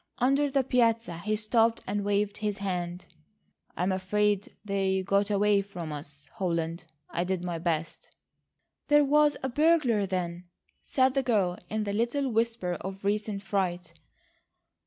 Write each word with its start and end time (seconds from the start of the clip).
Under 0.17 0.49
the 0.49 0.63
piazza 0.63 1.19
he 1.19 1.35
stopped 1.35 1.81
and 1.85 2.03
waved 2.03 2.37
his 2.39 2.57
hand. 2.57 3.05
"I'm 3.77 3.91
afraid 3.91 4.55
they 4.65 5.03
got 5.03 5.29
away 5.29 5.61
from 5.61 5.91
us, 5.93 6.27
Holland. 6.37 6.85
I 7.11 7.23
did 7.23 7.43
my 7.43 7.59
best." 7.59 8.09
"There 8.87 9.05
was 9.05 9.37
a 9.43 9.49
burglar 9.49 10.07
then!" 10.07 10.45
said 10.81 11.13
the 11.13 11.21
girl 11.21 11.59
in 11.69 11.83
the 11.83 11.93
little 11.93 12.31
whisper 12.31 12.71
of 12.81 13.03
recent 13.05 13.43
fright. 13.43 13.93